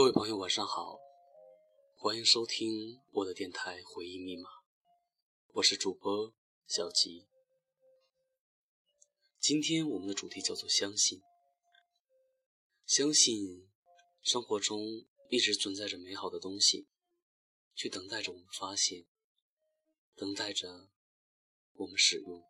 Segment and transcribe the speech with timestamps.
[0.00, 0.98] 各位朋友，晚上好，
[1.94, 4.48] 欢迎收听我的电台回忆密码，
[5.48, 6.34] 我是主播
[6.66, 7.28] 小吉。
[9.38, 11.20] 今天我们的主题叫做相信，
[12.86, 13.70] 相信
[14.22, 14.80] 生活中
[15.28, 16.88] 一直存在着美好的东西，
[17.74, 19.04] 去等待着我们发现，
[20.14, 20.88] 等待着
[21.74, 22.42] 我们使用。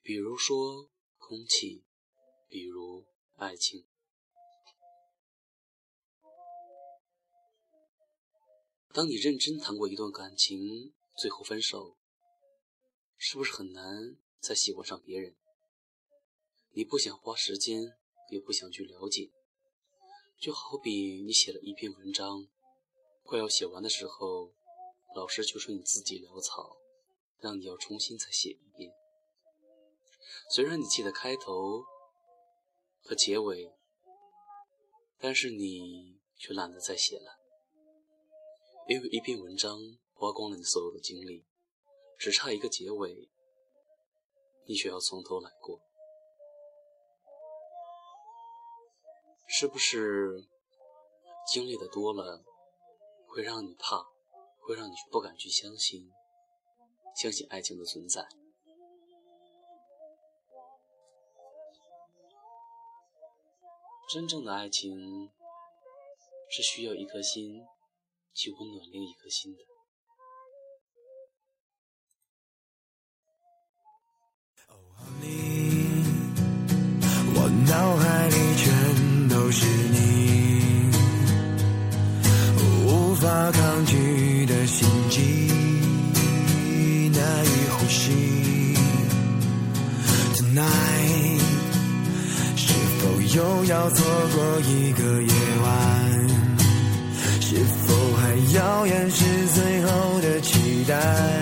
[0.00, 1.84] 比如说空气，
[2.46, 3.89] 比如爱情。
[8.92, 11.96] 当你认真谈过一段感情，最后分手，
[13.16, 15.36] 是不是很难再喜欢上别人？
[16.72, 17.96] 你不想花时间，
[18.30, 19.30] 也不想去了解，
[20.40, 22.48] 就好比你写了一篇文章，
[23.22, 24.52] 快要写完的时候，
[25.14, 26.78] 老师却说你字迹潦草，
[27.38, 28.92] 让你要重新再写一遍。
[30.50, 31.84] 虽然你记得开头
[33.04, 33.72] 和结尾，
[35.18, 37.39] 但是你却懒得再写了。
[38.90, 39.78] 因为一篇文章
[40.14, 41.46] 花光了你所有的精力，
[42.18, 43.30] 只差一个结尾，
[44.66, 45.80] 你却要从头来过，
[49.46, 50.44] 是不是
[51.46, 52.42] 经历的多了，
[53.28, 54.08] 会让你怕，
[54.58, 56.10] 会让你不敢去相信，
[57.14, 58.26] 相信爱情的存在？
[64.12, 65.30] 真正的爱情
[66.50, 67.64] 是需要一颗心。
[68.34, 69.58] 去温暖另一颗心的。
[75.20, 75.26] 你，
[77.34, 79.98] 我脑海里全都是你，
[82.86, 85.20] 无法抗拒的心悸，
[87.10, 88.74] 难以呼吸。
[90.36, 91.40] Tonight，
[92.56, 93.02] 是否
[93.36, 93.98] 又要错
[94.34, 95.32] 过一个夜
[95.62, 95.89] 晚？
[98.80, 98.86] 是否？
[98.86, 101.39] 谣言是最后的期待。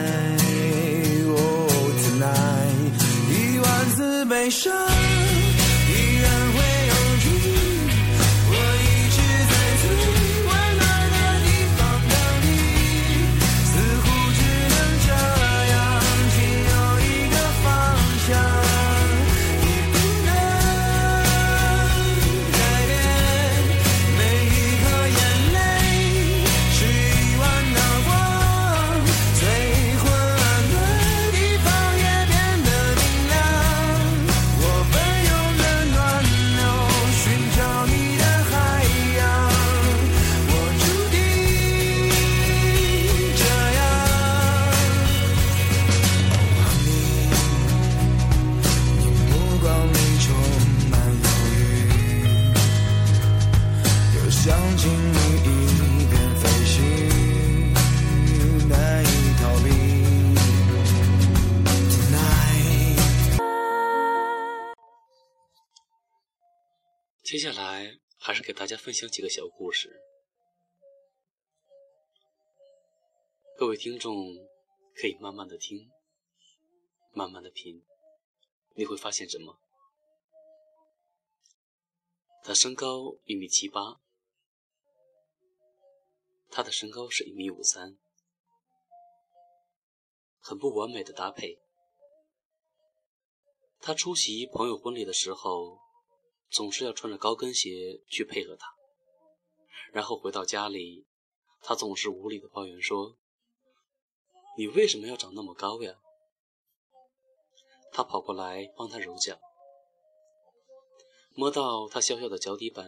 [67.31, 70.01] 接下来还是给大家分享几个小故事，
[73.59, 74.17] 各位听众
[74.95, 75.91] 可以慢慢的听，
[77.13, 77.85] 慢慢的品，
[78.77, 79.61] 你会发现什么？
[82.45, 84.01] 他身高一米七八，
[86.49, 87.99] 他的身高是一米五三，
[90.39, 91.61] 很不完美的搭配。
[93.81, 95.87] 他出席朋友婚礼的时候。
[96.51, 98.67] 总是要穿着高跟鞋去配合他，
[99.93, 101.07] 然后回到家里，
[101.61, 103.17] 他总是无理的抱怨说
[104.57, 105.95] ：“你为什么要长那么高呀？”
[107.93, 109.39] 他跑过来帮他揉脚，
[111.35, 112.87] 摸到他小小的脚底板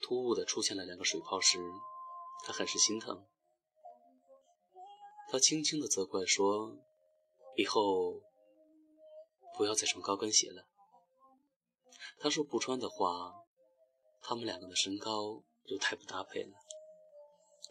[0.00, 1.58] 突兀的出现了两个水泡时，
[2.44, 3.26] 他很是心疼。
[5.30, 6.76] 他轻轻的责怪说
[7.56, 8.22] ：“以后
[9.56, 10.66] 不要再穿高跟鞋了。”
[12.22, 13.32] 他说不穿的话，
[14.20, 16.52] 他们两个的身高就太不搭配了。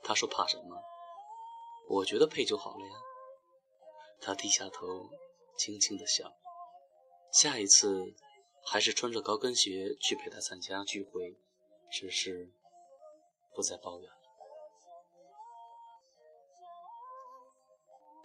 [0.01, 0.81] 他说怕什么？
[1.87, 2.93] 我觉得配就好了呀。
[4.19, 5.09] 他低下头，
[5.55, 6.33] 轻轻的笑。
[7.31, 8.15] 下一次
[8.65, 11.37] 还是穿着高跟鞋去陪他参加聚会，
[11.91, 12.51] 只是
[13.53, 14.17] 不再抱怨了。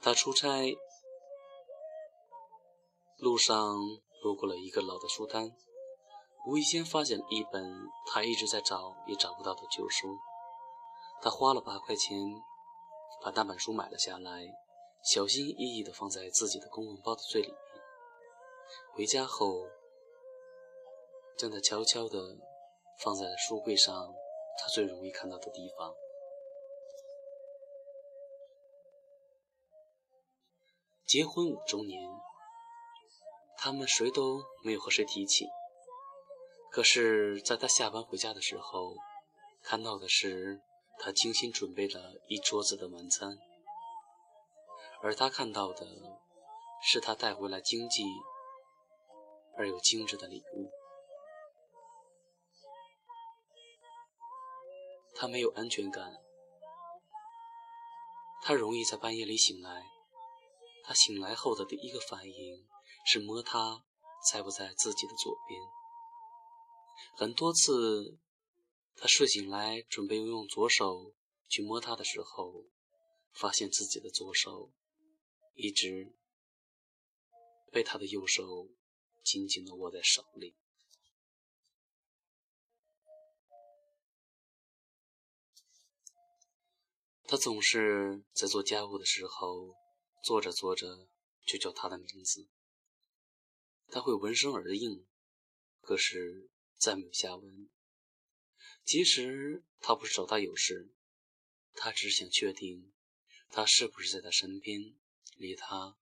[0.00, 0.74] 他出差
[3.18, 3.76] 路上
[4.22, 5.54] 路过了一个老的书摊。
[6.46, 10.18] 无意间发现了一本他一直在找也找不到的旧书，
[11.22, 12.18] 他花了八块钱
[13.22, 14.42] 把那本书买了下来，
[15.02, 17.58] 小心翼翼地放在自己的公文包的最里面。
[18.92, 19.66] 回家后，
[21.38, 22.36] 将它悄悄地
[23.02, 24.14] 放在了书柜上
[24.58, 25.94] 他最容易看到的地方。
[31.06, 32.02] 结婚五周年，
[33.56, 35.46] 他们谁都没有和谁提起。
[36.74, 38.96] 可是，在他下班回家的时候，
[39.62, 40.60] 看到的是
[40.98, 43.38] 他精心准备了一桌子的晚餐，
[45.00, 45.86] 而他看到的
[46.82, 48.02] 是他带回来经济
[49.56, 50.68] 而又精致的礼物。
[55.14, 56.12] 他没有安全感，
[58.42, 59.84] 他容易在半夜里醒来。
[60.82, 62.68] 他醒来后的第一个反应
[63.06, 63.84] 是摸他
[64.32, 65.60] 在不在自己的左边。
[67.16, 68.18] 很多次，
[68.96, 71.14] 他睡醒来准备用左手
[71.48, 72.66] 去摸他的时候，
[73.32, 74.72] 发现自己的左手
[75.54, 76.12] 一直
[77.70, 78.68] 被他的右手
[79.22, 80.56] 紧紧地握在手里。
[87.26, 89.74] 他总是在做家务的时候，
[90.22, 91.08] 做着做着
[91.46, 92.48] 就叫他的名字。
[93.88, 95.06] 他会闻声而应，
[95.80, 96.50] 可是。
[96.84, 97.70] 再没有下文。
[98.84, 100.92] 其实他不是找他有事，
[101.72, 102.92] 他只想确定
[103.48, 104.94] 他是不是在他身边，
[105.36, 105.98] 离他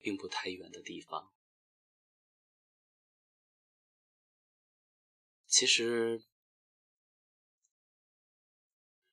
[0.00, 1.32] 并不太远的地方。
[5.46, 6.24] 其实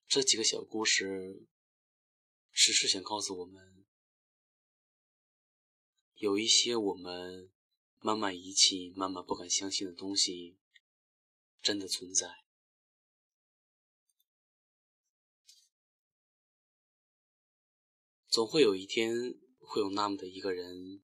[0.07, 1.45] 这几个小故事，
[2.51, 3.85] 只是想告诉我们，
[6.15, 7.53] 有一些我们。
[8.03, 10.57] 慢慢遗弃，慢慢不敢相信的东西，
[11.61, 12.43] 真的存在。
[18.27, 21.03] 总会有一天，会有那么的一个人，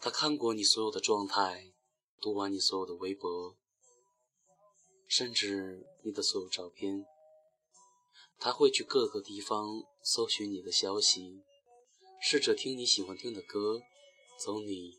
[0.00, 1.72] 他看过你所有的状态，
[2.20, 3.58] 读完你所有的微博，
[5.08, 7.04] 甚至你的所有照片，
[8.38, 11.44] 他会去各个地方搜寻你的消息。
[12.24, 13.82] 试着听你喜欢听的歌，
[14.38, 14.96] 走你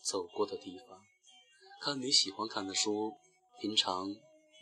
[0.00, 1.04] 走过的地方，
[1.80, 3.14] 看你喜欢看的书，
[3.60, 4.14] 品尝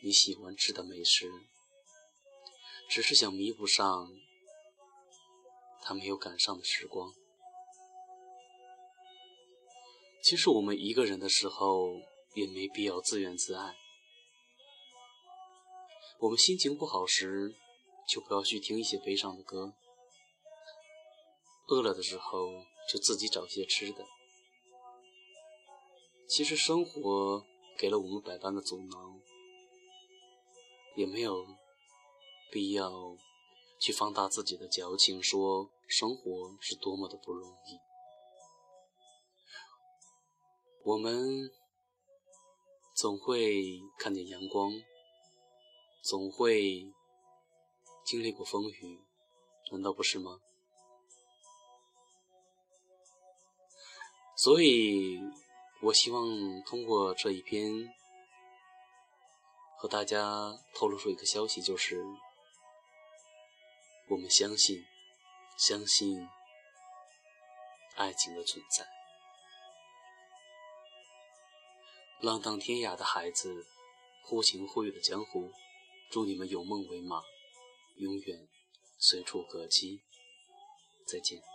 [0.03, 1.31] 你喜欢吃的美食，
[2.89, 4.11] 只是想弥补上
[5.83, 7.13] 他没有赶上的时光。
[10.23, 12.01] 其实我们一个人的时候，
[12.35, 13.77] 也没必要自怨自艾。
[16.19, 17.55] 我们心情不好时，
[18.09, 19.75] 就不要去听一些悲伤的歌。
[21.71, 24.05] 饿了的时候，就自己找些吃的。
[26.29, 27.47] 其实生活
[27.79, 29.21] 给了我们百般的阻挠，
[30.97, 31.47] 也没有
[32.51, 33.17] 必要
[33.79, 37.79] 去放大自己的矫情，说生活是多么的不容易。
[40.83, 41.53] 我们
[42.97, 44.73] 总会看见阳光，
[46.03, 46.93] 总会
[48.05, 48.99] 经历过风雨，
[49.71, 50.41] 难道不是吗？
[54.43, 55.21] 所以，
[55.83, 57.93] 我希望通过这一篇，
[59.77, 62.03] 和大家透露出一个消息，就是
[64.09, 64.83] 我们相信，
[65.59, 66.27] 相信
[67.97, 68.89] 爱情的存在。
[72.23, 73.67] 浪荡天涯的孩子，
[74.25, 75.53] 忽晴忽雨的江湖，
[76.11, 77.23] 祝你们有梦为马，
[77.97, 78.49] 永远
[78.99, 80.01] 随处可栖。
[81.07, 81.50] 再见。